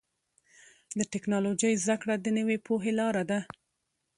د 0.97 0.99
ټکنالوجۍ 1.13 1.73
زدهکړه 1.83 2.15
د 2.19 2.27
نوې 2.37 2.57
پوهې 2.65 2.91
لاره 2.99 3.23
ده. 3.29 3.39